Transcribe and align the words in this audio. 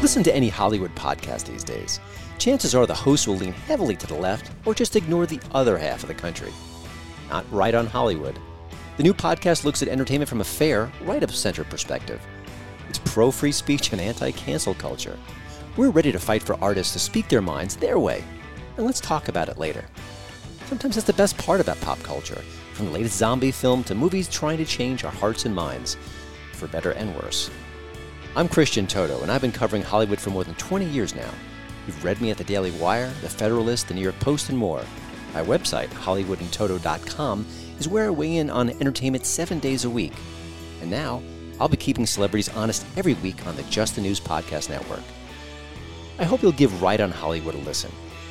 Listen 0.00 0.22
to 0.22 0.34
any 0.34 0.48
Hollywood 0.48 0.94
podcast 0.94 1.46
these 1.46 1.64
days. 1.64 1.98
Chances 2.38 2.72
are 2.72 2.86
the 2.86 2.94
hosts 2.94 3.26
will 3.26 3.34
lean 3.34 3.52
heavily 3.52 3.96
to 3.96 4.06
the 4.06 4.14
left 4.14 4.52
or 4.64 4.72
just 4.72 4.94
ignore 4.94 5.26
the 5.26 5.40
other 5.50 5.76
half 5.76 6.04
of 6.04 6.08
the 6.08 6.14
country. 6.14 6.52
Not 7.30 7.44
right 7.50 7.74
on 7.74 7.86
Hollywood. 7.86 8.38
The 8.96 9.02
new 9.02 9.12
podcast 9.12 9.64
looks 9.64 9.82
at 9.82 9.88
entertainment 9.88 10.28
from 10.28 10.40
a 10.40 10.44
fair, 10.44 10.92
right 11.02 11.24
of 11.24 11.34
center 11.34 11.64
perspective. 11.64 12.24
It's 12.88 13.00
pro 13.00 13.32
free 13.32 13.50
speech 13.50 13.90
and 13.90 14.00
anti 14.00 14.30
cancel 14.30 14.74
culture. 14.74 15.18
We're 15.76 15.90
ready 15.90 16.12
to 16.12 16.20
fight 16.20 16.44
for 16.44 16.56
artists 16.62 16.92
to 16.92 17.00
speak 17.00 17.28
their 17.28 17.42
minds 17.42 17.74
their 17.74 17.98
way. 17.98 18.22
And 18.76 18.86
let's 18.86 19.00
talk 19.00 19.26
about 19.26 19.48
it 19.48 19.58
later. 19.58 19.84
Sometimes 20.66 20.94
that's 20.94 21.08
the 21.08 21.12
best 21.12 21.36
part 21.38 21.60
about 21.60 21.80
pop 21.80 22.00
culture, 22.04 22.40
from 22.72 22.86
the 22.86 22.92
latest 22.92 23.16
zombie 23.16 23.50
film 23.50 23.82
to 23.84 23.96
movies 23.96 24.28
trying 24.28 24.58
to 24.58 24.64
change 24.64 25.02
our 25.02 25.10
hearts 25.10 25.44
and 25.44 25.54
minds, 25.54 25.96
for 26.52 26.68
better 26.68 26.92
and 26.92 27.16
worse. 27.16 27.50
I'm 28.36 28.48
Christian 28.48 28.86
Toto, 28.86 29.22
and 29.22 29.32
I've 29.32 29.40
been 29.40 29.52
covering 29.52 29.82
Hollywood 29.82 30.20
for 30.20 30.30
more 30.30 30.44
than 30.44 30.54
20 30.56 30.84
years 30.84 31.14
now. 31.14 31.30
You've 31.86 32.04
read 32.04 32.20
me 32.20 32.30
at 32.30 32.36
the 32.36 32.44
Daily 32.44 32.70
Wire, 32.72 33.08
the 33.22 33.28
Federalist, 33.28 33.88
the 33.88 33.94
New 33.94 34.02
York 34.02 34.18
Post, 34.20 34.50
and 34.50 34.58
more. 34.58 34.84
My 35.34 35.42
website, 35.42 35.88
HollywoodInToto.com, 35.88 37.46
is 37.78 37.88
where 37.88 38.06
I 38.06 38.10
weigh 38.10 38.36
in 38.36 38.50
on 38.50 38.70
entertainment 38.70 39.24
seven 39.24 39.58
days 39.58 39.84
a 39.84 39.90
week. 39.90 40.12
And 40.80 40.90
now, 40.90 41.22
I'll 41.58 41.68
be 41.68 41.76
keeping 41.76 42.06
celebrities 42.06 42.48
honest 42.50 42.86
every 42.96 43.14
week 43.14 43.44
on 43.46 43.56
the 43.56 43.62
Just 43.64 43.96
the 43.96 44.02
News 44.02 44.20
Podcast 44.20 44.68
Network. 44.68 45.02
I 46.18 46.24
hope 46.24 46.42
you'll 46.42 46.52
give 46.52 46.82
Right 46.82 47.00
on 47.00 47.10
Hollywood 47.10 47.54
a 47.54 47.58
listen. 47.58 47.90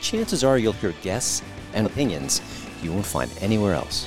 Chances 0.00 0.44
are 0.44 0.58
you'll 0.58 0.72
hear 0.74 0.92
guests 1.02 1.42
and 1.72 1.86
opinions 1.86 2.40
you 2.82 2.92
won't 2.92 3.06
find 3.06 3.30
anywhere 3.40 3.74
else. 3.74 4.06